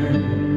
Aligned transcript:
Deus 0.00 0.49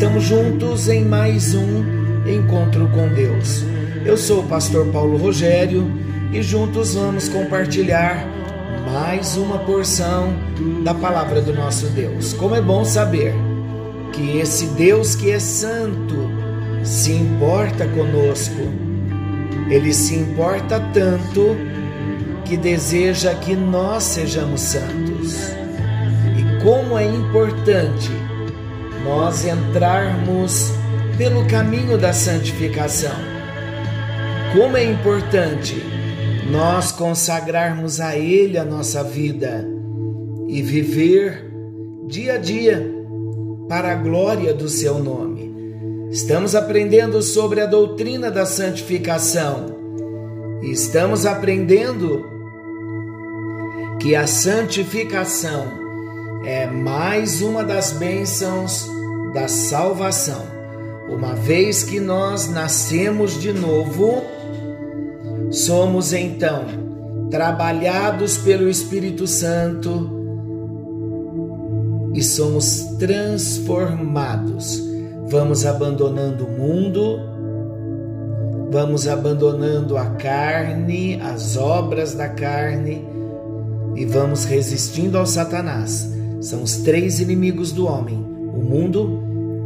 Estamos 0.00 0.24
juntos 0.24 0.88
em 0.88 1.04
mais 1.04 1.54
um 1.54 1.84
encontro 2.26 2.88
com 2.88 3.06
Deus. 3.08 3.66
Eu 4.02 4.16
sou 4.16 4.40
o 4.40 4.48
pastor 4.48 4.86
Paulo 4.86 5.18
Rogério 5.18 5.92
e 6.32 6.42
juntos 6.42 6.94
vamos 6.94 7.28
compartilhar 7.28 8.26
mais 8.90 9.36
uma 9.36 9.58
porção 9.58 10.32
da 10.82 10.94
palavra 10.94 11.42
do 11.42 11.52
nosso 11.52 11.84
Deus. 11.88 12.32
Como 12.32 12.54
é 12.54 12.62
bom 12.62 12.82
saber 12.82 13.34
que 14.10 14.38
esse 14.38 14.68
Deus 14.68 15.14
que 15.14 15.30
é 15.32 15.38
santo 15.38 16.30
se 16.82 17.12
importa 17.12 17.86
conosco. 17.88 18.72
Ele 19.68 19.92
se 19.92 20.14
importa 20.14 20.80
tanto 20.94 21.54
que 22.46 22.56
deseja 22.56 23.34
que 23.34 23.54
nós 23.54 24.04
sejamos 24.04 24.62
santos. 24.62 25.36
E 26.38 26.62
como 26.64 26.96
é 26.96 27.04
importante 27.04 28.29
nós 29.04 29.44
entrarmos 29.44 30.72
pelo 31.16 31.46
caminho 31.46 31.98
da 31.98 32.12
santificação. 32.12 33.14
Como 34.52 34.76
é 34.76 34.84
importante 34.84 35.76
nós 36.50 36.92
consagrarmos 36.92 38.00
a 38.00 38.16
Ele 38.16 38.58
a 38.58 38.64
nossa 38.64 39.04
vida 39.04 39.66
e 40.48 40.62
viver 40.62 41.50
dia 42.08 42.34
a 42.34 42.38
dia 42.38 42.94
para 43.68 43.92
a 43.92 43.94
glória 43.94 44.52
do 44.52 44.68
Seu 44.68 44.98
nome. 44.98 45.50
Estamos 46.10 46.54
aprendendo 46.54 47.22
sobre 47.22 47.60
a 47.60 47.66
doutrina 47.66 48.30
da 48.30 48.44
santificação 48.44 49.80
estamos 50.62 51.24
aprendendo 51.24 52.24
que 53.98 54.14
a 54.14 54.26
santificação 54.26 55.79
é 56.44 56.66
mais 56.66 57.42
uma 57.42 57.62
das 57.62 57.92
bênçãos 57.92 58.88
da 59.34 59.46
salvação. 59.48 60.42
Uma 61.08 61.34
vez 61.34 61.82
que 61.82 62.00
nós 62.00 62.48
nascemos 62.48 63.40
de 63.40 63.52
novo, 63.52 64.22
somos 65.50 66.12
então 66.12 66.64
trabalhados 67.30 68.38
pelo 68.38 68.68
Espírito 68.68 69.26
Santo 69.26 70.18
e 72.14 72.22
somos 72.22 72.96
transformados. 72.98 74.82
Vamos 75.26 75.66
abandonando 75.66 76.46
o 76.46 76.50
mundo, 76.50 77.20
vamos 78.70 79.06
abandonando 79.06 79.96
a 79.96 80.06
carne, 80.06 81.20
as 81.20 81.56
obras 81.56 82.14
da 82.14 82.28
carne 82.28 83.04
e 83.94 84.04
vamos 84.04 84.44
resistindo 84.44 85.18
ao 85.18 85.26
Satanás. 85.26 86.19
São 86.40 86.62
os 86.62 86.78
três 86.78 87.20
inimigos 87.20 87.72
do 87.72 87.86
homem: 87.86 88.16
o 88.16 88.62
mundo, 88.62 89.22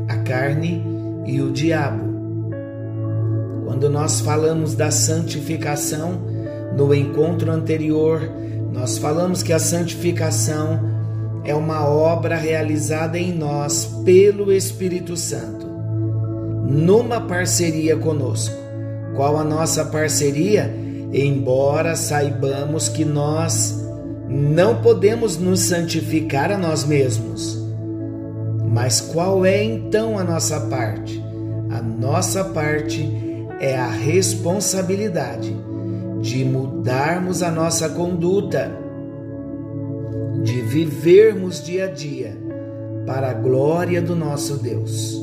a 0.09 0.17
carne 0.17 0.83
e 1.27 1.41
o 1.41 1.51
diabo. 1.51 2.13
Quando 3.65 3.89
nós 3.89 4.21
falamos 4.21 4.75
da 4.75 4.91
santificação, 4.91 6.21
no 6.77 6.93
encontro 6.95 7.51
anterior, 7.51 8.21
nós 8.73 8.99
falamos 8.99 9.43
que 9.43 9.53
a 9.53 9.59
santificação 9.59 10.81
é 11.45 11.55
uma 11.55 11.87
obra 11.87 12.37
realizada 12.37 13.19
em 13.19 13.33
nós 13.33 13.85
pelo 14.05 14.53
Espírito 14.53 15.17
Santo, 15.17 15.67
numa 16.67 17.21
parceria 17.21 17.97
conosco. 17.97 18.57
Qual 19.15 19.37
a 19.37 19.45
nossa 19.45 19.85
parceria? 19.85 20.75
Embora 21.13 21.95
saibamos 21.95 22.89
que 22.89 23.05
nós 23.05 23.84
não 24.35 24.83
podemos 24.83 25.39
nos 25.39 25.61
santificar 25.61 26.51
a 26.51 26.59
nós 26.59 26.85
mesmos. 26.85 27.57
Mas 28.69 29.01
qual 29.01 29.47
é 29.47 29.63
então 29.63 30.19
a 30.19 30.25
nossa 30.25 30.59
parte? 30.63 31.23
A 31.71 31.81
nossa 31.81 32.43
parte 32.43 33.09
é 33.61 33.77
a 33.77 33.87
responsabilidade 33.87 35.57
de 36.21 36.45
mudarmos 36.45 37.45
a 37.45 37.51
nossa 37.53 37.89
conduta, 37.91 38.73
de 40.43 40.61
vivermos 40.63 41.63
dia 41.63 41.85
a 41.85 41.89
dia 41.89 42.37
para 43.07 43.31
a 43.31 43.35
glória 43.35 44.03
do 44.03 44.17
nosso 44.17 44.57
Deus. 44.57 45.17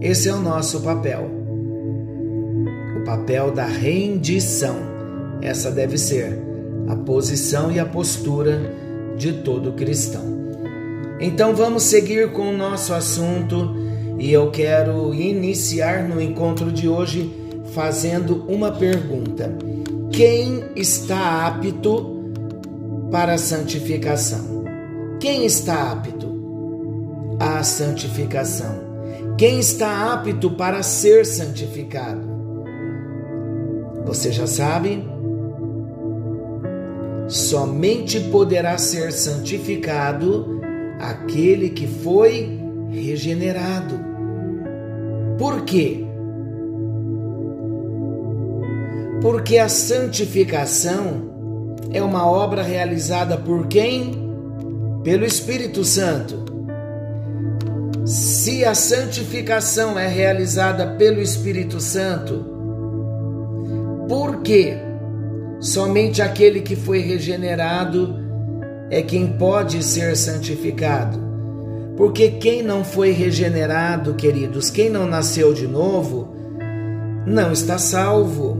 Esse 0.00 0.30
é 0.30 0.32
o 0.32 0.40
nosso 0.40 0.80
papel. 0.80 1.28
O 2.98 3.04
papel 3.04 3.50
da 3.50 3.66
rendição. 3.66 4.76
Essa 5.42 5.70
deve 5.70 5.98
ser 5.98 6.47
a 6.88 6.96
posição 6.96 7.70
e 7.70 7.78
a 7.78 7.84
postura 7.84 8.74
de 9.16 9.32
todo 9.34 9.72
cristão. 9.72 10.38
Então 11.20 11.54
vamos 11.54 11.82
seguir 11.82 12.32
com 12.32 12.50
o 12.50 12.56
nosso 12.56 12.94
assunto 12.94 13.76
e 14.18 14.32
eu 14.32 14.50
quero 14.50 15.12
iniciar 15.12 16.08
no 16.08 16.20
encontro 16.20 16.72
de 16.72 16.88
hoje 16.88 17.32
fazendo 17.74 18.44
uma 18.48 18.72
pergunta: 18.72 19.52
quem 20.10 20.64
está 20.74 21.46
apto 21.46 22.32
para 23.10 23.34
a 23.34 23.38
santificação? 23.38 24.64
Quem 25.20 25.44
está 25.44 25.92
apto 25.92 26.28
à 27.40 27.62
santificação? 27.62 28.88
Quem 29.36 29.58
está 29.58 30.12
apto 30.12 30.50
para 30.52 30.82
ser 30.82 31.26
santificado? 31.26 32.26
Você 34.06 34.32
já 34.32 34.46
sabe? 34.46 35.17
Somente 37.28 38.18
poderá 38.18 38.78
ser 38.78 39.12
santificado 39.12 40.60
aquele 40.98 41.70
que 41.70 41.86
foi 41.86 42.58
regenerado. 42.90 44.00
Por 45.38 45.62
quê? 45.62 46.04
Porque 49.20 49.58
a 49.58 49.68
santificação 49.68 51.28
é 51.92 52.02
uma 52.02 52.26
obra 52.26 52.62
realizada 52.62 53.36
por 53.36 53.66
quem? 53.66 54.26
Pelo 55.04 55.24
Espírito 55.24 55.84
Santo. 55.84 56.44
Se 58.04 58.64
a 58.64 58.74
santificação 58.74 59.98
é 59.98 60.08
realizada 60.08 60.94
pelo 60.96 61.20
Espírito 61.20 61.78
Santo, 61.78 62.44
por 64.08 64.40
quê? 64.40 64.87
Somente 65.60 66.22
aquele 66.22 66.60
que 66.60 66.76
foi 66.76 67.00
regenerado 67.00 68.16
é 68.90 69.02
quem 69.02 69.26
pode 69.26 69.82
ser 69.82 70.16
santificado. 70.16 71.18
Porque 71.96 72.30
quem 72.30 72.62
não 72.62 72.84
foi 72.84 73.10
regenerado, 73.10 74.14
queridos, 74.14 74.70
quem 74.70 74.88
não 74.88 75.04
nasceu 75.04 75.52
de 75.52 75.66
novo, 75.66 76.32
não 77.26 77.50
está 77.50 77.76
salvo. 77.76 78.56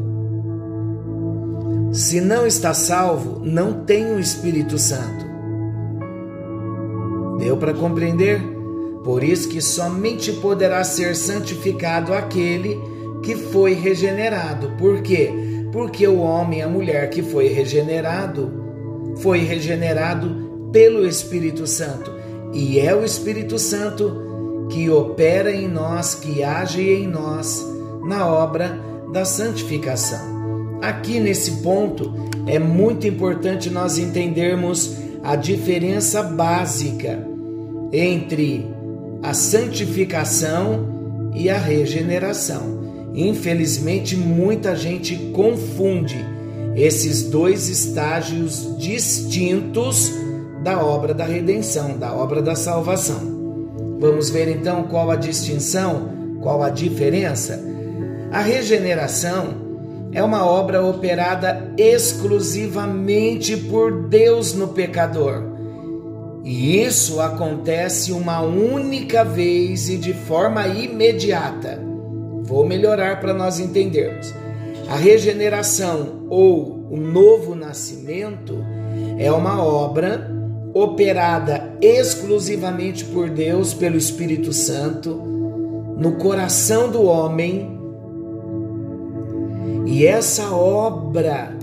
Se 1.93 2.21
não 2.21 2.47
está 2.47 2.75
salvo, 2.75 3.41
não 3.45 3.85
tem 3.85 4.13
o 4.13 4.19
Espírito 4.19 4.77
Santo. 4.77 5.25
Deu 7.39 7.57
para 7.57 7.73
compreender? 7.73 8.43
Por 9.05 9.23
isso 9.23 9.49
que 9.49 9.63
somente 9.63 10.33
poderá 10.33 10.83
ser 10.83 11.15
santificado 11.15 12.13
aquele 12.13 12.77
que 13.23 13.37
foi 13.37 13.73
regenerado. 13.73 14.73
Por 14.77 15.01
quê? 15.01 15.48
Porque 15.73 16.07
o 16.07 16.19
homem 16.19 16.61
e 16.61 16.63
a 16.63 16.69
mulher 16.69 17.11
que 17.11 17.23
foi 17.23 17.49
regenerado 17.49 18.67
foi 19.19 19.41
regenerado 19.41 20.71
pelo 20.73 21.07
Espírito 21.07 21.67
Santo, 21.67 22.13
e 22.53 22.79
é 22.79 22.95
o 22.95 23.05
Espírito 23.05 23.59
Santo 23.59 24.67
que 24.71 24.89
opera 24.91 25.51
em 25.51 25.67
nós, 25.67 26.15
que 26.15 26.43
age 26.43 26.83
em 26.83 27.07
nós 27.07 27.65
na 28.05 28.27
obra 28.27 28.79
da 29.13 29.25
santificação. 29.25 30.79
Aqui 30.81 31.19
nesse 31.19 31.63
ponto 31.63 32.13
é 32.47 32.59
muito 32.59 33.07
importante 33.07 33.71
nós 33.71 33.99
entendermos 33.99 34.97
a 35.23 35.35
diferença 35.37 36.23
básica 36.23 37.27
entre 37.93 38.67
a 39.23 39.35
santificação 39.35 41.31
e 41.35 41.51
a 41.51 41.59
regeneração. 41.59 42.78
Infelizmente, 43.15 44.17
muita 44.17 44.77
gente 44.77 45.17
confunde 45.33 46.17
esses 46.77 47.25
dois 47.25 47.69
estágios 47.69 48.77
distintos 48.79 50.13
da 50.63 50.85
obra 50.85 51.13
da 51.15 51.25
redenção, 51.25 51.99
da 51.99 52.13
obra 52.13 52.41
da 52.41 52.55
salvação. 52.55 53.39
Vamos 53.99 54.31
ver 54.31 54.49
então 54.49 54.85
qual 54.85 55.11
a 55.11 55.17
distinção, 55.17 56.09
qual 56.41 56.63
a 56.63 56.71
diferença? 56.71 57.61
A 58.31 58.41
regeneração 58.41 59.69
é 60.13 60.23
uma 60.23 60.47
obra 60.47 60.85
operada 60.85 61.73
exclusivamente 61.77 63.57
por 63.57 64.09
Deus 64.09 64.55
no 64.55 64.69
pecador. 64.69 65.43
E 66.45 66.83
isso 66.83 67.21
acontece 67.21 68.13
uma 68.13 68.41
única 68.41 69.25
vez 69.25 69.89
e 69.89 69.97
de 69.97 70.15
forma 70.15 70.67
imediata. 70.67 71.88
Vou 72.49 72.67
melhorar 72.67 73.21
para 73.21 73.35
nós 73.35 73.61
entendermos. 73.61 74.35
A 74.89 74.97
regeneração 74.97 76.27
ou 76.31 76.89
o 76.91 76.97
novo 76.97 77.55
nascimento 77.55 78.57
é 79.19 79.31
uma 79.31 79.63
obra 79.63 80.35
operada 80.73 81.77
exclusivamente 81.83 83.05
por 83.05 83.29
Deus, 83.29 83.75
pelo 83.75 83.97
Espírito 83.97 84.53
Santo, 84.53 85.15
no 85.99 86.13
coração 86.13 86.91
do 86.91 87.03
homem 87.03 87.79
e 89.85 90.07
essa 90.07 90.51
obra 90.55 91.57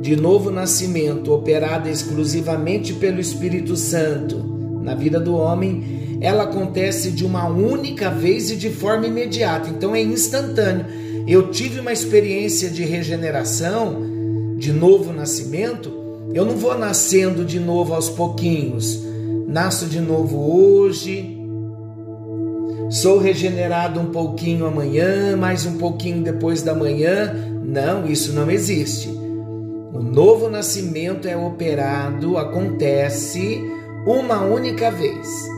de 0.00 0.16
novo 0.16 0.50
nascimento, 0.50 1.32
operada 1.32 1.88
exclusivamente 1.88 2.92
pelo 2.94 3.20
Espírito 3.20 3.76
Santo 3.76 4.36
na 4.82 4.94
vida 4.94 5.18
do 5.18 5.34
homem, 5.34 6.05
ela 6.20 6.44
acontece 6.44 7.10
de 7.10 7.24
uma 7.24 7.46
única 7.48 8.10
vez 8.10 8.50
e 8.50 8.56
de 8.56 8.70
forma 8.70 9.06
imediata, 9.06 9.68
então 9.68 9.94
é 9.94 10.00
instantâneo. 10.00 10.86
Eu 11.26 11.50
tive 11.50 11.80
uma 11.80 11.92
experiência 11.92 12.70
de 12.70 12.84
regeneração, 12.84 14.56
de 14.56 14.72
novo 14.72 15.12
nascimento, 15.12 15.92
eu 16.32 16.44
não 16.44 16.56
vou 16.56 16.76
nascendo 16.76 17.44
de 17.44 17.58
novo 17.58 17.94
aos 17.94 18.08
pouquinhos. 18.08 19.04
Nasço 19.46 19.86
de 19.86 20.00
novo 20.00 20.54
hoje, 20.54 21.38
sou 22.90 23.18
regenerado 23.18 24.00
um 24.00 24.06
pouquinho 24.06 24.66
amanhã, 24.66 25.36
mais 25.36 25.66
um 25.66 25.78
pouquinho 25.78 26.22
depois 26.22 26.62
da 26.62 26.74
manhã. 26.74 27.34
Não, 27.64 28.06
isso 28.06 28.32
não 28.32 28.50
existe. 28.50 29.08
O 29.08 30.02
novo 30.02 30.48
nascimento 30.48 31.26
é 31.26 31.36
operado, 31.36 32.36
acontece 32.36 33.60
uma 34.06 34.44
única 34.44 34.90
vez 34.90 35.55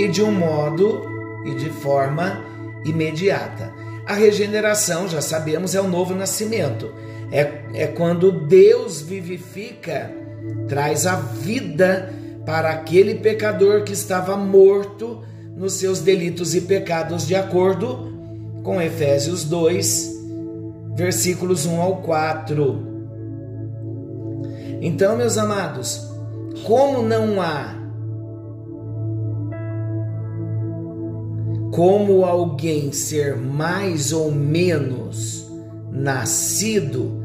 e 0.00 0.08
de 0.08 0.22
um 0.22 0.32
modo 0.32 1.02
e 1.44 1.54
de 1.56 1.68
forma 1.68 2.42
imediata. 2.86 3.70
A 4.06 4.14
regeneração, 4.14 5.06
já 5.06 5.20
sabemos, 5.20 5.74
é 5.74 5.80
o 5.80 5.88
novo 5.88 6.14
nascimento. 6.14 6.90
É, 7.30 7.60
é 7.74 7.86
quando 7.86 8.32
Deus 8.32 9.02
vivifica, 9.02 10.10
traz 10.66 11.06
a 11.06 11.16
vida 11.16 12.12
para 12.46 12.70
aquele 12.70 13.16
pecador 13.16 13.84
que 13.84 13.92
estava 13.92 14.36
morto 14.36 15.22
nos 15.54 15.74
seus 15.74 16.00
delitos 16.00 16.54
e 16.54 16.62
pecados, 16.62 17.26
de 17.26 17.34
acordo 17.34 18.10
com 18.62 18.80
Efésios 18.80 19.44
2, 19.44 20.18
versículos 20.96 21.66
1 21.66 21.78
ao 21.78 21.96
4. 21.98 22.88
Então, 24.80 25.14
meus 25.14 25.36
amados, 25.36 26.10
como 26.64 27.02
não 27.02 27.40
há 27.42 27.79
como 31.70 32.24
alguém 32.24 32.92
ser 32.92 33.36
mais 33.36 34.12
ou 34.12 34.30
menos 34.30 35.48
nascido, 35.90 37.22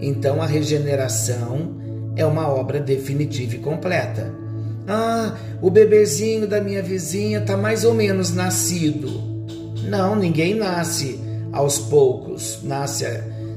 então 0.00 0.40
a 0.42 0.46
regeneração 0.46 1.74
é 2.16 2.24
uma 2.24 2.48
obra 2.48 2.80
definitiva 2.80 3.56
e 3.56 3.58
completa. 3.58 4.32
Ah, 4.86 5.34
o 5.62 5.70
bebezinho 5.70 6.46
da 6.46 6.60
minha 6.60 6.82
vizinha 6.82 7.38
está 7.38 7.56
mais 7.56 7.84
ou 7.84 7.94
menos 7.94 8.34
nascido. 8.34 9.08
Não, 9.88 10.14
ninguém 10.14 10.54
nasce 10.54 11.20
aos 11.52 11.78
poucos, 11.78 12.60
nasce 12.62 13.04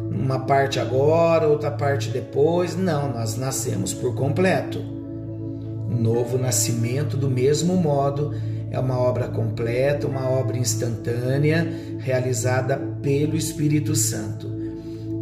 uma 0.09 0.39
parte 0.39 0.79
agora, 0.79 1.47
outra 1.47 1.71
parte 1.71 2.09
depois. 2.09 2.75
Não, 2.75 3.11
nós 3.11 3.37
nascemos 3.37 3.93
por 3.93 4.15
completo. 4.15 4.79
O 4.79 5.95
novo 5.95 6.37
nascimento, 6.37 7.15
do 7.15 7.29
mesmo 7.29 7.75
modo, 7.75 8.33
é 8.69 8.79
uma 8.79 8.99
obra 8.99 9.27
completa, 9.27 10.07
uma 10.07 10.29
obra 10.29 10.57
instantânea, 10.57 11.67
realizada 11.99 12.77
pelo 13.01 13.35
Espírito 13.35 13.95
Santo. 13.95 14.47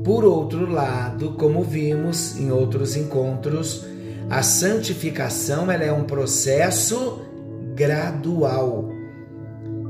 Por 0.03 0.23
outro 0.23 0.69
lado, 0.69 1.31
como 1.31 1.63
vimos 1.63 2.39
em 2.39 2.51
outros 2.51 2.95
encontros, 2.95 3.85
a 4.29 4.41
santificação 4.41 5.71
ela 5.71 5.83
é 5.83 5.91
um 5.91 6.03
processo 6.03 7.21
gradual, 7.75 8.89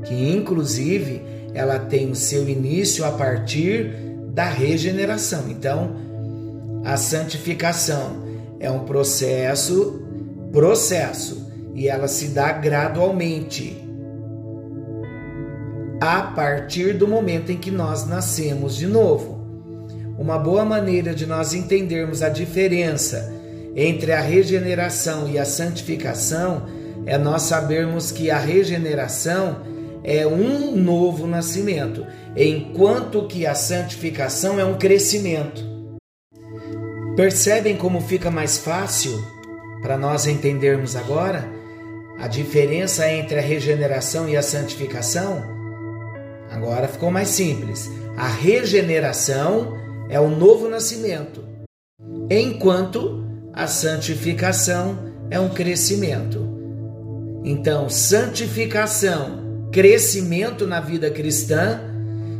que 0.04 0.14
inclusive 0.30 1.22
ela 1.54 1.78
tem 1.78 2.10
o 2.10 2.14
seu 2.14 2.48
início 2.48 3.04
a 3.04 3.12
partir 3.12 3.94
da 4.32 4.44
regeneração. 4.44 5.44
Então, 5.48 5.96
a 6.84 6.96
santificação 6.96 8.24
é 8.60 8.70
um 8.70 8.80
processo, 8.80 10.02
processo, 10.52 11.45
e 11.76 11.88
ela 11.88 12.08
se 12.08 12.28
dá 12.28 12.50
gradualmente. 12.52 13.76
A 16.00 16.22
partir 16.22 16.94
do 16.94 17.06
momento 17.06 17.52
em 17.52 17.58
que 17.58 17.70
nós 17.70 18.06
nascemos 18.06 18.76
de 18.76 18.86
novo. 18.86 19.36
Uma 20.18 20.38
boa 20.38 20.64
maneira 20.64 21.14
de 21.14 21.26
nós 21.26 21.52
entendermos 21.52 22.22
a 22.22 22.30
diferença 22.30 23.30
entre 23.74 24.12
a 24.12 24.20
regeneração 24.20 25.28
e 25.28 25.38
a 25.38 25.44
santificação 25.44 26.66
é 27.04 27.18
nós 27.18 27.42
sabermos 27.42 28.10
que 28.10 28.30
a 28.30 28.38
regeneração 28.38 29.60
é 30.02 30.26
um 30.26 30.74
novo 30.74 31.26
nascimento, 31.26 32.06
enquanto 32.34 33.26
que 33.26 33.46
a 33.46 33.54
santificação 33.54 34.58
é 34.58 34.64
um 34.64 34.78
crescimento. 34.78 35.62
Percebem 37.16 37.76
como 37.76 38.00
fica 38.00 38.30
mais 38.30 38.56
fácil 38.56 39.12
para 39.82 39.98
nós 39.98 40.26
entendermos 40.26 40.96
agora 40.96 41.55
a 42.18 42.28
diferença 42.28 43.10
entre 43.10 43.38
a 43.38 43.42
regeneração 43.42 44.28
e 44.28 44.36
a 44.36 44.42
santificação? 44.42 45.44
Agora 46.50 46.88
ficou 46.88 47.10
mais 47.10 47.28
simples. 47.28 47.90
A 48.16 48.28
regeneração 48.28 49.76
é 50.08 50.18
o 50.18 50.28
novo 50.28 50.68
nascimento, 50.68 51.44
enquanto 52.30 53.24
a 53.52 53.66
santificação 53.66 54.98
é 55.30 55.38
um 55.38 55.48
crescimento. 55.48 56.46
Então, 57.44 57.88
santificação 57.88 59.46
crescimento 59.76 60.66
na 60.66 60.80
vida 60.80 61.10
cristã 61.10 61.80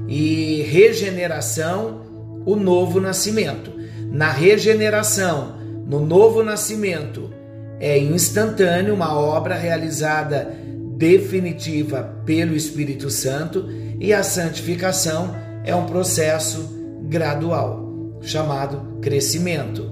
e 0.08 0.62
regeneração, 0.62 2.02
o 2.46 2.56
novo 2.56 3.00
nascimento. 3.00 3.72
Na 4.10 4.30
regeneração, 4.30 5.56
no 5.86 6.00
novo 6.00 6.42
nascimento, 6.42 7.30
é 7.78 7.98
instantâneo, 7.98 8.94
uma 8.94 9.18
obra 9.18 9.54
realizada 9.54 10.50
definitiva 10.96 12.22
pelo 12.24 12.56
Espírito 12.56 13.10
Santo, 13.10 13.68
e 14.00 14.12
a 14.12 14.22
santificação 14.22 15.34
é 15.64 15.74
um 15.74 15.86
processo 15.86 16.68
gradual, 17.02 18.18
chamado 18.22 18.98
crescimento. 19.00 19.90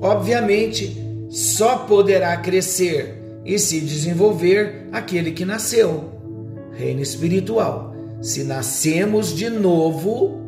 Obviamente, 0.00 0.96
só 1.28 1.78
poderá 1.78 2.36
crescer 2.36 3.22
e 3.44 3.58
se 3.58 3.80
desenvolver 3.80 4.88
aquele 4.92 5.32
que 5.32 5.44
nasceu 5.44 6.12
reino 6.72 7.02
espiritual. 7.02 7.94
Se 8.22 8.44
nascemos 8.44 9.34
de 9.34 9.48
novo, 9.50 10.40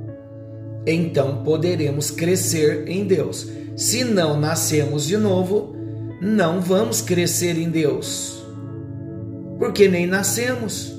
então 0.87 1.43
poderemos 1.45 2.11
crescer 2.11 2.89
em 2.89 3.05
Deus. 3.05 3.49
Se 3.77 4.05
não 4.05 4.39
nascemos 4.39 5.07
de 5.07 5.17
novo, 5.17 5.75
não 6.21 6.61
vamos 6.61 7.01
crescer 7.01 7.57
em 7.57 7.71
Deus, 7.71 8.45
porque 9.59 9.89
nem 9.89 10.07
nascemos. 10.07 10.95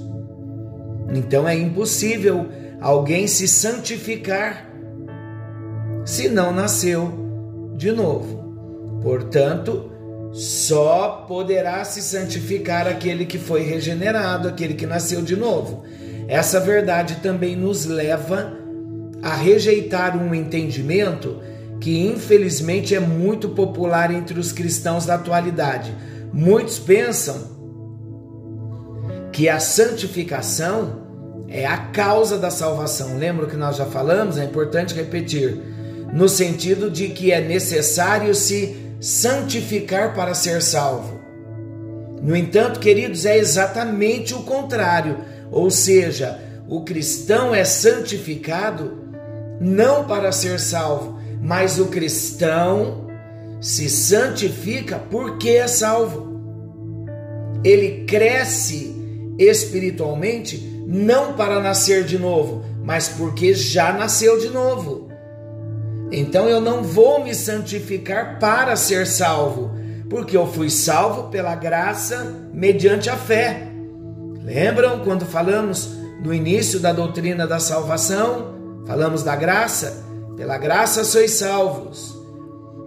Então 1.13 1.48
é 1.48 1.56
impossível 1.56 2.48
alguém 2.80 3.28
se 3.28 3.48
santificar 3.48 4.68
se 6.06 6.28
não 6.28 6.51
nasceu 6.51 7.74
de 7.75 7.92
novo. 7.92 9.00
Portanto, 9.04 9.92
só 10.32 11.25
poderá 11.28 11.84
se 11.84 12.01
santificar 12.01 12.88
aquele 12.88 13.25
que 13.25 13.38
foi 13.38 13.62
regenerado, 13.63 14.48
aquele 14.48 14.74
que 14.74 14.86
nasceu 14.86 15.22
de 15.22 15.36
novo. 15.36 15.84
Essa 16.28 16.60
verdade 16.60 17.18
também 17.22 17.56
nos 17.56 17.86
leva 17.86 18.58
a 19.22 19.36
rejeitar 19.36 20.18
um 20.18 20.34
entendimento 20.34 21.40
que 21.82 22.08
infelizmente 22.08 22.94
é 22.94 23.00
muito 23.00 23.50
popular 23.50 24.14
entre 24.14 24.40
os 24.40 24.52
cristãos 24.52 25.06
da 25.06 25.16
atualidade. 25.16 25.94
Muitos 26.32 26.78
pensam 26.78 27.60
que 29.34 29.50
a 29.50 29.60
santificação 29.60 31.02
é 31.50 31.66
a 31.66 31.78
causa 31.78 32.38
da 32.38 32.52
salvação. 32.52 33.18
Lembra 33.18 33.48
que 33.48 33.58
nós 33.58 33.78
já 33.78 33.86
falamos? 33.86 34.38
É 34.38 34.46
importante 34.46 34.94
repetir. 34.94 35.60
no 36.14 36.28
sentido 36.28 36.92
de 36.92 37.08
que 37.08 37.32
é 37.32 37.40
necessário 37.40 38.36
se 38.36 38.76
santificar 39.00 40.14
para 40.14 40.34
ser 40.34 40.62
salvo. 40.62 41.22
No 42.22 42.36
entanto, 42.36 42.82
queridos, 42.82 43.26
é 43.26 43.38
exatamente 43.38 44.34
o 44.34 44.44
contrário, 44.44 45.20
ou 45.50 45.72
seja, 45.72 46.38
o 46.68 46.82
cristão 46.82 47.56
é 47.56 47.64
santificado 47.64 49.00
não 49.62 50.04
para 50.04 50.34
ser 50.34 50.60
salvo, 50.60 51.21
mas 51.42 51.80
o 51.80 51.88
cristão 51.88 53.08
se 53.60 53.90
santifica 53.90 55.00
porque 55.10 55.50
é 55.50 55.68
salvo. 55.68 56.40
Ele 57.64 58.06
cresce 58.06 58.96
espiritualmente 59.38 60.84
não 60.86 61.34
para 61.34 61.60
nascer 61.60 62.04
de 62.04 62.18
novo, 62.18 62.64
mas 62.84 63.08
porque 63.08 63.54
já 63.54 63.92
nasceu 63.92 64.40
de 64.40 64.50
novo. 64.50 65.10
Então 66.12 66.50
eu 66.50 66.60
não 66.60 66.84
vou 66.84 67.24
me 67.24 67.34
santificar 67.34 68.38
para 68.40 68.76
ser 68.76 69.08
salvo, 69.08 69.72
porque 70.10 70.36
eu 70.36 70.46
fui 70.46 70.70
salvo 70.70 71.30
pela 71.30 71.56
graça 71.56 72.36
mediante 72.54 73.10
a 73.10 73.16
fé. 73.16 73.68
Lembram 74.44 75.00
quando 75.00 75.26
falamos 75.26 75.92
no 76.22 76.34
início 76.34 76.80
da 76.80 76.92
doutrina 76.92 77.48
da 77.48 77.60
salvação? 77.60 78.84
Falamos 78.86 79.24
da 79.24 79.36
graça? 79.36 80.11
Pela 80.42 80.58
graça 80.58 81.04
sois 81.04 81.34
salvos. 81.34 82.18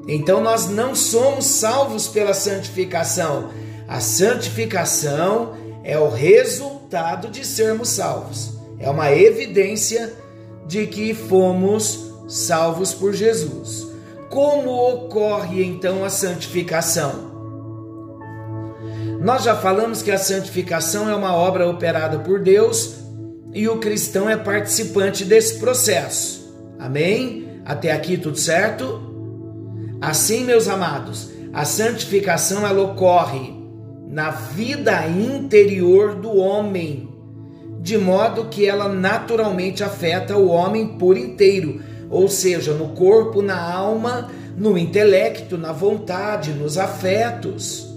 Então 0.09 0.41
nós 0.41 0.69
não 0.69 0.93
somos 0.93 1.45
salvos 1.45 2.09
pela 2.09 2.35
santificação. 2.35 3.51
A 3.87 4.01
santificação 4.01 5.55
é 5.85 5.97
o 5.97 6.09
resultado 6.09 7.29
de 7.29 7.47
sermos 7.47 7.91
salvos. 7.91 8.55
É 8.81 8.91
uma 8.91 9.13
evidência 9.13 10.13
de 10.67 10.89
que 10.89 11.15
fomos 11.15 12.13
salvos 12.27 12.93
por 12.93 13.13
Jesus. 13.13 13.87
Como 14.29 14.71
ocorre 14.71 15.65
então 15.65 16.05
a 16.05 16.11
santificação? 16.11 17.31
Nós 19.21 19.45
já 19.45 19.55
falamos 19.55 20.03
que 20.03 20.11
a 20.11 20.19
santificação 20.19 21.09
é 21.09 21.15
uma 21.15 21.37
obra 21.37 21.71
operada 21.71 22.19
por 22.19 22.41
Deus 22.43 22.97
e 23.53 23.69
o 23.69 23.79
cristão 23.79 24.29
é 24.29 24.37
participante 24.37 25.25
desse 25.25 25.61
processo. 25.61 26.53
Amém? 26.81 27.44
Até 27.65 27.93
aqui 27.93 28.19
tudo 28.19 28.39
certo? 28.39 29.01
Assim, 30.01 30.45
meus 30.45 30.69
amados, 30.69 31.31
a 31.53 31.65
santificação 31.65 32.67
ela 32.67 32.83
ocorre 32.83 33.55
na 34.07 34.31
vida 34.31 35.07
interior 35.09 36.15
do 36.15 36.37
homem, 36.37 37.09
de 37.81 37.97
modo 37.97 38.47
que 38.47 38.67
ela 38.67 38.89
naturalmente 38.89 39.83
afeta 39.83 40.37
o 40.37 40.49
homem 40.49 40.99
por 40.99 41.17
inteiro, 41.17 41.81
ou 42.11 42.29
seja, 42.29 42.75
no 42.75 42.89
corpo, 42.91 43.41
na 43.41 43.59
alma, 43.59 44.31
no 44.57 44.77
intelecto, 44.77 45.57
na 45.57 45.73
vontade, 45.73 46.53
nos 46.53 46.77
afetos. 46.77 47.93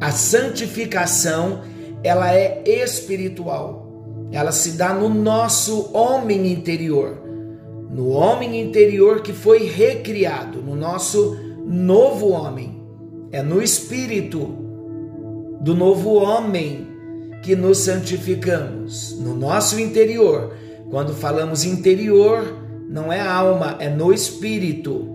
A 0.00 0.10
santificação, 0.10 1.60
ela 2.02 2.34
é 2.34 2.62
espiritual. 2.66 3.82
Ela 4.32 4.50
se 4.50 4.72
dá 4.72 4.94
no 4.94 5.10
nosso 5.10 5.90
homem 5.94 6.50
interior 6.50 7.21
no 7.92 8.08
homem 8.08 8.58
interior 8.58 9.20
que 9.20 9.34
foi 9.34 9.66
recriado, 9.66 10.62
no 10.62 10.74
nosso 10.74 11.36
novo 11.66 12.30
homem. 12.30 12.80
É 13.30 13.42
no 13.42 13.62
espírito 13.62 14.38
do 15.60 15.74
novo 15.74 16.14
homem 16.14 16.86
que 17.42 17.54
nos 17.54 17.78
santificamos, 17.78 19.18
no 19.20 19.34
nosso 19.34 19.78
interior. 19.78 20.54
Quando 20.90 21.12
falamos 21.12 21.64
interior, 21.64 22.56
não 22.88 23.12
é 23.12 23.20
alma, 23.20 23.76
é 23.78 23.90
no 23.90 24.12
espírito. 24.12 25.06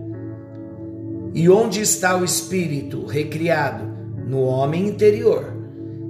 E 1.34 1.48
onde 1.48 1.80
está 1.80 2.16
o 2.16 2.24
espírito 2.24 3.06
recriado? 3.06 3.84
No 4.24 4.42
homem 4.42 4.86
interior, 4.86 5.52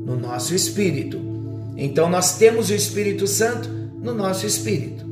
no 0.04 0.16
nosso 0.16 0.54
espírito. 0.54 1.18
Então 1.76 2.10
nós 2.10 2.37
temos 2.37 2.70
o 2.70 2.75
Espírito 2.75 3.26
Santo 3.26 3.68
no 4.02 4.12
nosso 4.12 4.44
espírito. 4.44 5.07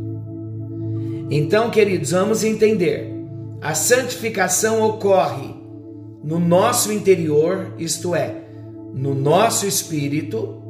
Então, 1.30 1.70
queridos, 1.70 2.12
vamos 2.12 2.44
entender. 2.44 3.12
A 3.60 3.74
santificação 3.74 4.82
ocorre 4.82 5.54
no 6.22 6.38
nosso 6.38 6.92
interior, 6.92 7.72
isto 7.78 8.14
é, 8.14 8.34
no 8.94 9.14
nosso 9.14 9.66
espírito, 9.66 10.62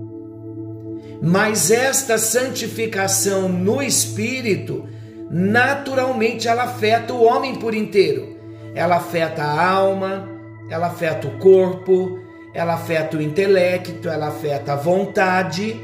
mas 1.23 1.71
esta 1.71 2.19
santificação 2.19 3.49
no 3.49 3.83
espírito, 3.83 4.87
naturalmente 5.31 6.49
ela 6.49 6.65
afeta 6.65 7.13
o 7.13 7.23
homem 7.23 7.57
por 7.57 7.75
inteiro. 7.75 8.37
Ela 8.75 8.97
afeta 8.97 9.43
a 9.43 9.69
alma, 9.69 10.29
ela 10.71 10.89
afeta 10.89 11.27
o 11.27 11.39
corpo, 11.39 12.19
ela 12.53 12.75
afeta 12.75 13.17
o 13.17 13.23
intelecto, 13.23 14.09
ela 14.09 14.29
afeta 14.29 14.73
a 14.73 14.77
vontade 14.77 15.81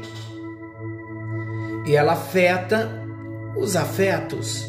e 1.85 1.95
ela 1.95 2.13
afeta 2.13 3.02
os 3.57 3.75
afetos. 3.75 4.65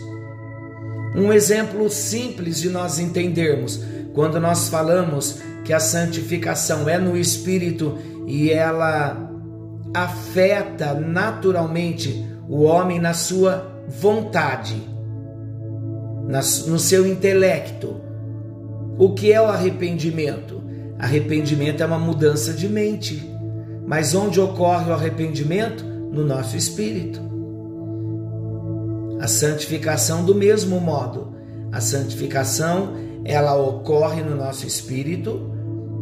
Um 1.15 1.33
exemplo 1.33 1.89
simples 1.89 2.61
de 2.61 2.69
nós 2.69 2.99
entendermos 2.99 3.81
quando 4.13 4.41
nós 4.41 4.69
falamos 4.69 5.41
que 5.65 5.73
a 5.73 5.81
santificação 5.81 6.89
é 6.89 6.99
no 6.99 7.17
espírito 7.17 7.97
e 8.27 8.51
ela 8.51 9.31
afeta 9.95 10.95
naturalmente 10.95 12.27
o 12.49 12.63
homem 12.63 13.01
na 13.01 13.15
sua 13.15 13.85
vontade, 13.89 14.77
no 16.67 16.79
seu 16.79 17.07
intelecto. 17.07 18.01
O 18.99 19.15
que 19.15 19.33
é 19.33 19.41
o 19.41 19.47
arrependimento? 19.47 20.63
Arrependimento 20.99 21.83
é 21.83 21.87
uma 21.87 21.99
mudança 21.99 22.53
de 22.53 22.69
mente. 22.69 23.31
Mas 23.87 24.15
onde 24.15 24.41
ocorre 24.41 24.91
o 24.91 24.95
arrependimento? 24.95 25.85
No 25.85 26.25
nosso 26.25 26.57
espírito. 26.57 27.21
A 29.25 29.27
santificação 29.27 30.23
do 30.23 30.35
mesmo 30.35 30.79
modo. 30.79 31.35
A 31.73 31.81
santificação, 31.81 32.93
ela 33.25 33.57
ocorre 33.57 34.23
no 34.23 34.37
nosso 34.37 34.67
espírito 34.67 35.51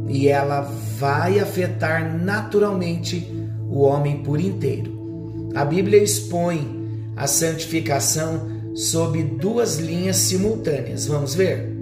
e 0.09 0.27
ela 0.27 0.63
vai 0.99 1.39
afetar 1.39 2.21
naturalmente 2.21 3.33
o 3.71 3.83
homem 3.83 4.25
por 4.25 4.41
inteiro. 4.41 5.53
A 5.55 5.65
Bíblia 5.65 6.03
expõe 6.03 7.13
a 7.15 7.29
santificação 7.29 8.41
sob 8.75 9.23
duas 9.23 9.79
linhas 9.79 10.17
simultâneas. 10.17 11.07
Vamos 11.07 11.33
ver? 11.33 11.73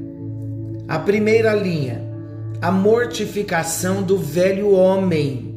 A 0.87 0.99
primeira 0.99 1.54
linha, 1.54 2.04
a 2.61 2.70
mortificação 2.70 4.02
do 4.02 4.18
velho 4.18 4.73
homem, 4.73 5.56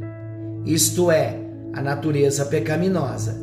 isto 0.66 1.12
é, 1.12 1.38
a 1.74 1.82
natureza 1.82 2.46
pecaminosa 2.46 3.43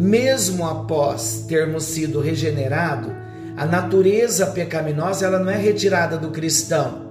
mesmo 0.00 0.66
após 0.66 1.44
termos 1.46 1.84
sido 1.84 2.20
regenerado, 2.20 3.14
a 3.54 3.66
natureza 3.66 4.46
pecaminosa 4.46 5.26
ela 5.26 5.38
não 5.38 5.50
é 5.50 5.58
retirada 5.58 6.16
do 6.16 6.30
cristão, 6.30 7.10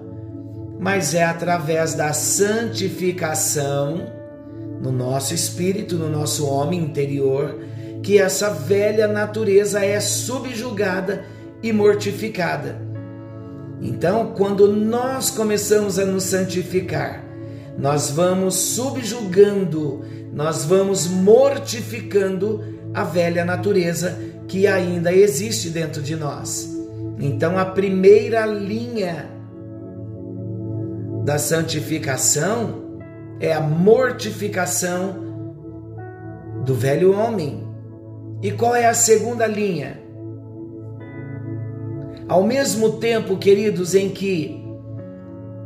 mas 0.80 1.14
é 1.14 1.24
através 1.24 1.94
da 1.94 2.12
santificação 2.14 4.12
no 4.82 4.92
nosso 4.92 5.36
espírito, 5.36 5.98
no 5.98 6.10
nosso 6.10 6.48
homem 6.48 6.80
interior, 6.80 7.60
que 8.02 8.18
essa 8.18 8.50
velha 8.50 9.08
natureza 9.08 9.86
é 9.86 10.00
subjugada 10.00 11.24
e 11.62 11.72
mortificada. 11.72 12.82
Então, 13.80 14.34
quando 14.36 14.68
nós 14.74 15.30
começamos 15.30 16.00
a 16.00 16.06
nos 16.06 16.24
santificar, 16.24 17.24
nós 17.78 18.10
vamos 18.10 18.56
subjugando, 18.56 20.04
nós 20.34 20.66
vamos 20.66 21.06
mortificando 21.08 22.79
a 22.94 23.04
velha 23.04 23.46
natureza 23.46 24.18
que 24.48 24.66
ainda 24.68 25.14
existe 25.14 25.70
dentro 25.70 26.02
de 26.02 26.16
nós. 26.16 26.70
Então, 27.20 27.58
a 27.58 27.66
primeira 27.66 28.46
linha 28.46 29.30
da 31.24 31.38
santificação 31.38 32.90
é 33.40 33.54
a 33.54 33.62
mortificação 33.62 35.30
do 36.66 36.74
velho 36.74 37.14
homem. 37.14 37.68
E 38.42 38.52
qual 38.52 38.76
é 38.76 38.86
a 38.88 38.94
segunda 38.94 39.46
linha? 39.46 40.00
Ao 42.28 42.44
mesmo 42.44 42.94
tempo, 42.94 43.38
queridos, 43.38 43.96
em 43.96 44.10
que 44.10 44.64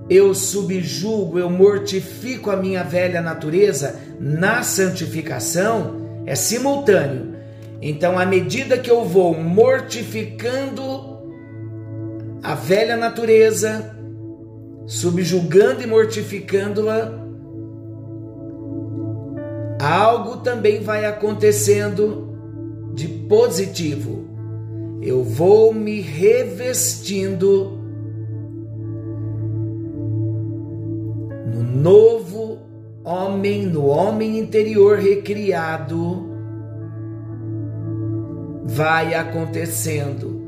eu 0.10 0.34
subjugo, 0.34 1.40
eu 1.40 1.50
mortifico 1.50 2.50
a 2.50 2.56
minha 2.56 2.84
velha 2.84 3.22
natureza 3.22 3.96
na 4.20 4.64
santificação, 4.64 6.03
é 6.26 6.36
simultâneo. 6.36 7.34
Então, 7.82 8.18
à 8.18 8.26
medida 8.26 8.78
que 8.78 8.90
eu 8.90 9.04
vou 9.04 9.38
mortificando 9.38 11.14
a 12.42 12.56
velha 12.56 12.96
natureza, 12.96 13.94
subjugando 14.86 15.82
e 15.82 15.88
mortificando-a, 15.88 17.24
algo 19.80 20.38
também 20.38 20.82
vai 20.82 21.06
acontecendo 21.06 22.34
de 22.94 23.08
positivo. 23.08 24.24
eu 25.02 25.22
vou 25.22 25.74
me 25.74 26.00
revestindo 26.00 27.78
no 31.54 31.62
novo 31.62 32.23
homem, 33.04 33.66
no 33.66 33.86
homem 33.86 34.40
interior 34.40 34.98
recriado, 34.98 36.30
vai 38.64 39.14
acontecendo 39.14 40.42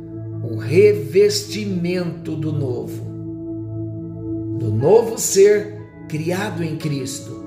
o 0.43 0.55
revestimento 0.55 2.35
do 2.35 2.53
novo, 2.53 3.03
do 4.57 4.71
novo 4.71 5.17
ser 5.17 5.81
criado 6.07 6.63
em 6.63 6.77
Cristo. 6.77 7.43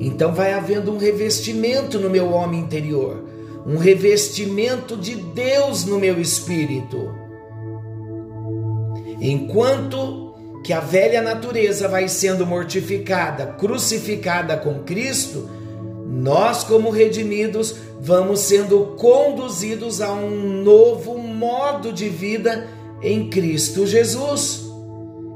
Então 0.00 0.32
vai 0.34 0.52
havendo 0.52 0.92
um 0.92 0.98
revestimento 0.98 1.98
no 1.98 2.10
meu 2.10 2.30
homem 2.30 2.60
interior, 2.60 3.24
um 3.66 3.76
revestimento 3.76 4.96
de 4.96 5.14
Deus 5.14 5.84
no 5.84 5.98
meu 5.98 6.20
espírito. 6.20 7.10
Enquanto 9.20 10.29
que 10.62 10.72
a 10.72 10.80
velha 10.80 11.22
natureza 11.22 11.88
vai 11.88 12.08
sendo 12.08 12.46
mortificada, 12.46 13.46
crucificada 13.46 14.56
com 14.56 14.80
Cristo, 14.80 15.48
nós, 16.06 16.64
como 16.64 16.90
redimidos, 16.90 17.76
vamos 18.00 18.40
sendo 18.40 18.96
conduzidos 18.98 20.00
a 20.00 20.12
um 20.12 20.62
novo 20.62 21.16
modo 21.18 21.92
de 21.92 22.08
vida 22.08 22.68
em 23.02 23.30
Cristo 23.30 23.86
Jesus. 23.86 24.66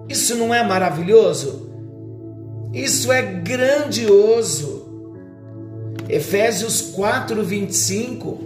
Isso 0.09 0.35
não 0.37 0.53
é 0.53 0.63
maravilhoso? 0.63 1.71
Isso 2.73 3.13
é 3.13 3.23
grandioso. 3.23 4.85
Efésios 6.09 6.81
4, 6.95 7.43
25 7.43 8.41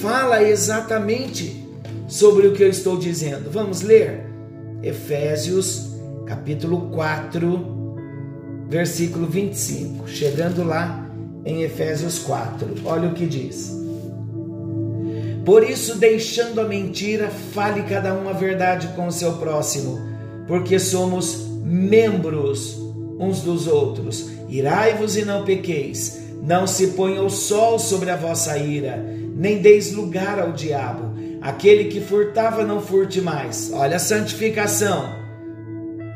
fala 0.00 0.42
exatamente 0.42 1.68
sobre 2.06 2.46
o 2.46 2.52
que 2.52 2.62
eu 2.62 2.68
estou 2.68 2.96
dizendo. 2.96 3.50
Vamos 3.50 3.82
ler? 3.82 4.24
Efésios, 4.82 5.97
capítulo 6.28 6.90
4, 6.90 8.66
versículo 8.68 9.26
25. 9.26 10.06
Chegando 10.06 10.62
lá 10.62 11.08
em 11.42 11.62
Efésios 11.62 12.18
4, 12.18 12.74
olha 12.84 13.08
o 13.08 13.14
que 13.14 13.26
diz. 13.26 13.74
Por 15.42 15.62
isso, 15.62 15.96
deixando 15.96 16.60
a 16.60 16.64
mentira, 16.64 17.30
fale 17.54 17.82
cada 17.84 18.12
um 18.12 18.28
a 18.28 18.34
verdade 18.34 18.88
com 18.88 19.06
o 19.06 19.12
seu 19.12 19.32
próximo, 19.34 19.98
porque 20.46 20.78
somos 20.78 21.46
membros 21.64 22.78
uns 23.18 23.40
dos 23.40 23.66
outros. 23.66 24.28
Irai-vos 24.50 25.16
e 25.16 25.24
não 25.24 25.46
pequeis. 25.46 26.18
Não 26.42 26.66
se 26.66 26.88
ponha 26.88 27.22
o 27.22 27.30
sol 27.30 27.78
sobre 27.78 28.10
a 28.10 28.16
vossa 28.16 28.56
ira, 28.58 28.96
nem 29.34 29.60
deis 29.60 29.92
lugar 29.92 30.38
ao 30.38 30.52
diabo. 30.52 31.16
Aquele 31.40 31.84
que 31.84 32.00
furtava, 32.00 32.64
não 32.64 32.80
furte 32.80 33.20
mais. 33.20 33.70
Olha 33.72 33.96
a 33.96 34.00
santificação. 34.00 35.17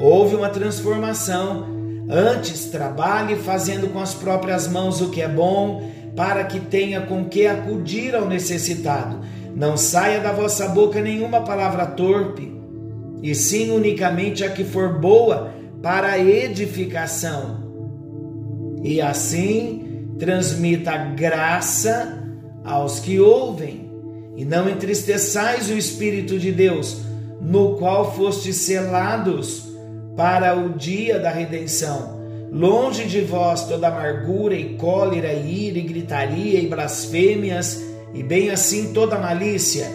Houve 0.02 0.34
uma 0.34 0.48
transformação. 0.48 1.64
Antes, 2.10 2.64
trabalhe 2.64 3.36
fazendo 3.36 3.88
com 3.92 4.00
as 4.00 4.12
próprias 4.12 4.66
mãos 4.66 5.00
o 5.00 5.10
que 5.10 5.22
é 5.22 5.28
bom, 5.28 5.88
para 6.16 6.42
que 6.42 6.58
tenha 6.58 7.02
com 7.02 7.26
que 7.26 7.46
acudir 7.46 8.12
ao 8.12 8.28
necessitado. 8.28 9.20
Não 9.54 9.76
saia 9.76 10.18
da 10.18 10.32
vossa 10.32 10.66
boca 10.66 11.00
nenhuma 11.00 11.42
palavra 11.42 11.86
torpe, 11.86 12.52
e 13.22 13.32
sim 13.32 13.70
unicamente 13.70 14.42
a 14.42 14.50
que 14.50 14.64
for 14.64 14.98
boa 14.98 15.52
para 15.80 16.18
edificação. 16.18 17.62
E 18.82 19.00
assim 19.00 20.08
transmita 20.18 20.96
graça 20.96 22.20
aos 22.64 22.98
que 22.98 23.20
ouvem, 23.20 23.88
e 24.36 24.44
não 24.44 24.68
entristeçais 24.68 25.70
o 25.70 25.74
Espírito 25.74 26.40
de 26.40 26.50
Deus, 26.50 27.02
no 27.40 27.76
qual 27.76 28.12
fostes 28.16 28.56
selados 28.56 29.71
para 30.16 30.56
o 30.56 30.70
dia 30.70 31.18
da 31.18 31.30
redenção. 31.30 32.20
Longe 32.50 33.06
de 33.06 33.22
vós 33.22 33.64
toda 33.64 33.88
amargura 33.88 34.54
e 34.54 34.74
cólera, 34.76 35.32
e 35.32 35.68
ira 35.68 35.78
e 35.78 35.82
gritaria 35.82 36.60
e 36.60 36.66
blasfêmias, 36.66 37.82
e 38.12 38.22
bem 38.22 38.50
assim 38.50 38.92
toda 38.92 39.18
malícia. 39.18 39.90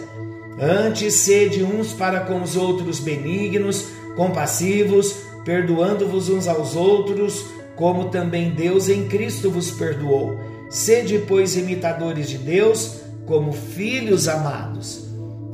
Antes 0.60 1.14
sede 1.14 1.62
uns 1.62 1.92
para 1.92 2.20
com 2.20 2.42
os 2.42 2.56
outros 2.56 2.98
benignos, 2.98 3.86
compassivos, 4.16 5.14
perdoando-vos 5.44 6.28
uns 6.28 6.48
aos 6.48 6.74
outros, 6.74 7.44
como 7.76 8.06
também 8.06 8.50
Deus 8.50 8.88
em 8.88 9.06
Cristo 9.06 9.52
vos 9.52 9.70
perdoou. 9.70 10.36
Sede, 10.68 11.22
pois, 11.28 11.56
imitadores 11.56 12.28
de 12.28 12.38
Deus, 12.38 12.96
como 13.24 13.52
filhos 13.52 14.26
amados. 14.26 15.06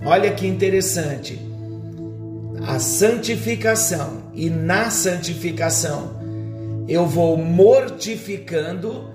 Olha 0.06 0.32
que 0.32 0.46
interessante. 0.46 1.38
A 2.66 2.78
santificação 2.78 4.23
e 4.34 4.50
na 4.50 4.90
santificação 4.90 6.22
eu 6.88 7.06
vou 7.06 7.36
mortificando 7.36 9.08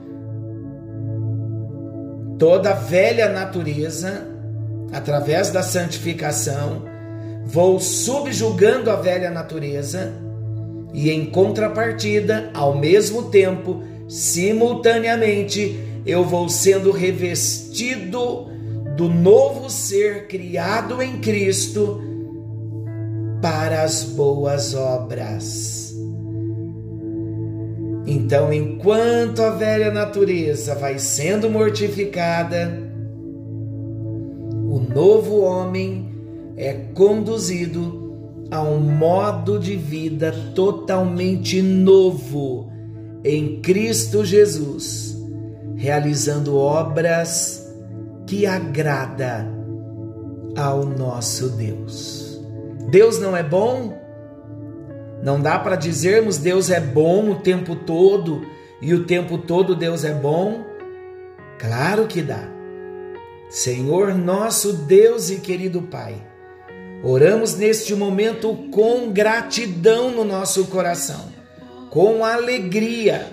toda 2.38 2.71
a 2.71 2.73
velha 2.73 3.29
natureza 3.29 4.27
através 4.91 5.51
da 5.51 5.62
santificação, 5.62 6.84
vou 7.45 7.79
subjugando 7.79 8.89
a 8.89 8.95
velha 8.95 9.29
natureza 9.29 10.13
e 10.93 11.12
em 11.12 11.25
contrapartida, 11.25 12.49
ao 12.53 12.75
mesmo 12.75 13.29
tempo, 13.29 13.84
simultaneamente, 14.08 15.79
eu 16.05 16.25
vou 16.25 16.49
sendo 16.49 16.91
revestido 16.91 18.47
do 18.95 19.08
novo 19.08 19.69
ser 19.69 20.27
criado 20.27 21.01
em 21.01 21.19
Cristo 21.19 22.01
para 23.41 23.84
as 23.84 24.04
boas 24.04 24.73
obras. 24.73 25.93
Então, 28.06 28.52
enquanto 28.52 29.41
a 29.41 29.52
velha 29.52 29.91
natureza 29.91 30.73
vai 30.75 30.97
sendo 30.97 31.49
mortificada, 31.49 32.71
o 34.67 34.80
novo 34.80 35.41
homem 35.41 36.10
é 36.58 36.73
conduzido 36.93 38.47
a 38.52 38.63
um 38.63 38.80
modo 38.80 39.60
de 39.60 39.75
vida 39.75 40.34
totalmente 40.56 41.62
novo 41.62 42.69
em 43.23 43.62
Cristo 43.62 44.25
Jesus, 44.25 45.15
realizando 45.75 46.58
obras 46.58 47.67
que 48.25 48.45
agrada 48.45 49.47
ao 50.56 50.84
nosso 50.86 51.49
Deus. 51.49 52.29
Deus 52.89 53.19
não 53.19 53.36
é 53.36 53.43
bom? 53.43 53.97
Não 55.21 55.39
dá 55.41 55.60
para 55.60 55.75
dizermos 55.75 56.38
Deus 56.38 56.69
é 56.69 56.80
bom 56.80 57.32
o 57.32 57.36
tempo 57.36 57.75
todo 57.75 58.45
e 58.82 58.93
o 58.93 59.06
tempo 59.06 59.38
todo 59.38 59.75
Deus 59.75 60.04
é 60.04 60.13
bom? 60.13 60.65
Claro 61.58 62.08
que 62.08 62.21
dá. 62.21 62.47
Senhor 63.49 64.13
nosso 64.13 64.73
Deus 64.73 65.30
e 65.30 65.38
querido 65.38 65.82
Pai, 65.82 66.15
Oramos 67.02 67.56
neste 67.56 67.95
momento 67.95 68.54
com 68.71 69.10
gratidão 69.10 70.12
no 70.12 70.25
nosso 70.25 70.65
coração, 70.65 71.32
com 71.89 72.25
alegria. 72.25 73.25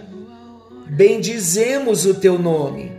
Bendizemos 0.88 2.07
o 2.07 2.14
teu 2.14 2.38
nome, 2.38 2.92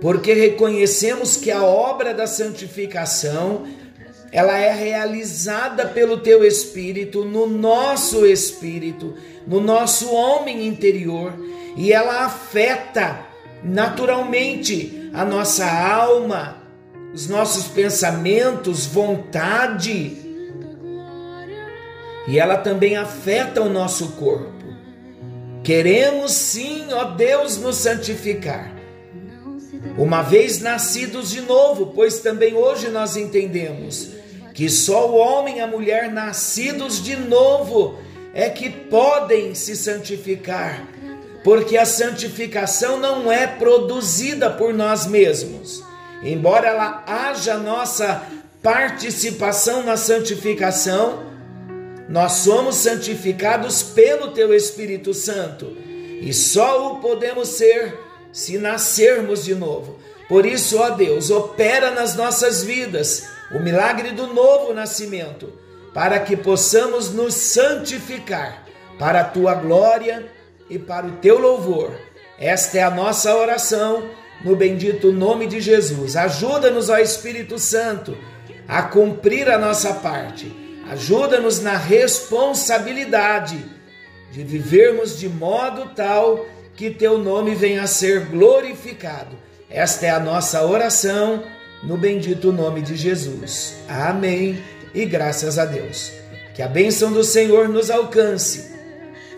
porque 0.00 0.32
reconhecemos 0.32 1.36
que 1.36 1.50
a 1.50 1.64
obra 1.64 2.14
da 2.14 2.28
santificação 2.28 3.64
ela 4.32 4.58
é 4.58 4.72
realizada 4.72 5.86
pelo 5.86 6.16
teu 6.16 6.42
espírito 6.42 7.22
no 7.22 7.46
nosso 7.46 8.24
espírito, 8.24 9.14
no 9.46 9.60
nosso 9.60 10.10
homem 10.10 10.66
interior, 10.66 11.34
e 11.76 11.92
ela 11.92 12.24
afeta 12.24 13.26
naturalmente 13.62 15.10
a 15.12 15.22
nossa 15.22 15.70
alma, 15.70 16.56
os 17.12 17.28
nossos 17.28 17.66
pensamentos, 17.66 18.86
vontade. 18.86 20.16
E 22.26 22.38
ela 22.38 22.56
também 22.56 22.96
afeta 22.96 23.60
o 23.60 23.68
nosso 23.68 24.12
corpo. 24.12 24.62
Queremos 25.62 26.32
sim, 26.32 26.86
ó 26.90 27.04
Deus, 27.04 27.58
nos 27.58 27.76
santificar. 27.76 28.72
Uma 29.98 30.22
vez 30.22 30.62
nascidos 30.62 31.30
de 31.30 31.42
novo, 31.42 31.92
pois 31.94 32.20
também 32.20 32.54
hoje 32.54 32.88
nós 32.88 33.14
entendemos 33.14 34.21
que 34.54 34.68
só 34.68 35.10
o 35.10 35.16
homem 35.16 35.58
e 35.58 35.60
a 35.60 35.66
mulher 35.66 36.10
nascidos 36.10 37.02
de 37.02 37.16
novo 37.16 37.98
é 38.34 38.48
que 38.48 38.68
podem 38.70 39.54
se 39.54 39.76
santificar, 39.76 40.86
porque 41.44 41.76
a 41.76 41.84
santificação 41.84 42.98
não 42.98 43.30
é 43.30 43.46
produzida 43.46 44.50
por 44.50 44.72
nós 44.72 45.06
mesmos. 45.06 45.82
Embora 46.22 46.68
ela 46.68 47.04
haja 47.06 47.58
nossa 47.58 48.22
participação 48.62 49.82
na 49.82 49.96
santificação, 49.96 51.24
nós 52.08 52.32
somos 52.32 52.76
santificados 52.76 53.82
pelo 53.82 54.28
teu 54.32 54.54
Espírito 54.54 55.12
Santo. 55.12 55.76
E 56.20 56.32
só 56.32 56.92
o 56.92 57.00
podemos 57.00 57.48
ser 57.48 57.98
se 58.32 58.58
nascermos 58.58 59.44
de 59.44 59.54
novo. 59.54 59.98
Por 60.28 60.46
isso, 60.46 60.78
ó 60.78 60.90
Deus, 60.90 61.30
opera 61.30 61.90
nas 61.90 62.14
nossas 62.14 62.62
vidas 62.62 63.26
o 63.54 63.60
milagre 63.60 64.12
do 64.12 64.26
novo 64.28 64.72
nascimento, 64.72 65.52
para 65.92 66.18
que 66.20 66.36
possamos 66.36 67.12
nos 67.12 67.34
santificar 67.34 68.64
para 68.98 69.20
a 69.20 69.24
tua 69.24 69.54
glória 69.54 70.26
e 70.70 70.78
para 70.78 71.06
o 71.06 71.12
teu 71.16 71.38
louvor. 71.38 71.92
Esta 72.38 72.78
é 72.78 72.82
a 72.82 72.90
nossa 72.90 73.34
oração 73.36 74.08
no 74.42 74.56
bendito 74.56 75.12
nome 75.12 75.46
de 75.46 75.60
Jesus. 75.60 76.16
Ajuda-nos, 76.16 76.88
ó 76.88 76.98
Espírito 76.98 77.58
Santo, 77.58 78.16
a 78.66 78.82
cumprir 78.82 79.48
a 79.50 79.58
nossa 79.58 79.94
parte. 79.94 80.50
Ajuda-nos 80.90 81.60
na 81.60 81.76
responsabilidade 81.76 83.64
de 84.32 84.42
vivermos 84.42 85.18
de 85.18 85.28
modo 85.28 85.90
tal 85.94 86.46
que 86.74 86.90
teu 86.90 87.18
nome 87.18 87.54
venha 87.54 87.82
a 87.82 87.86
ser 87.86 88.26
glorificado. 88.26 89.36
Esta 89.68 90.06
é 90.06 90.10
a 90.10 90.20
nossa 90.20 90.64
oração 90.64 91.44
no 91.82 91.96
bendito 91.96 92.52
nome 92.52 92.80
de 92.82 92.96
Jesus. 92.96 93.74
Amém. 93.88 94.62
E 94.94 95.04
graças 95.04 95.58
a 95.58 95.64
Deus. 95.64 96.12
Que 96.54 96.62
a 96.62 96.68
bênção 96.68 97.12
do 97.12 97.24
Senhor 97.24 97.68
nos 97.68 97.90
alcance. 97.90 98.72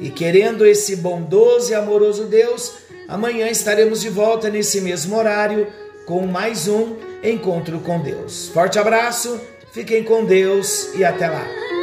E 0.01 0.11
querendo 0.11 0.67
esse 0.67 0.97
bondoso 0.97 1.71
e 1.71 1.75
amoroso 1.75 2.25
Deus, 2.25 2.75
amanhã 3.09 3.49
estaremos 3.49 4.01
de 4.01 4.09
volta 4.09 4.51
nesse 4.51 4.81
mesmo 4.81 5.17
horário 5.17 5.69
com 6.05 6.27
mais 6.27 6.69
um 6.69 6.97
encontro 7.23 7.79
com 7.81 8.01
Deus. 8.01 8.49
Forte 8.49 8.79
abraço, 8.79 9.41
fiquem 9.73 10.03
com 10.03 10.25
Deus 10.25 10.93
e 10.95 11.05
até 11.05 11.29
lá. 11.29 11.74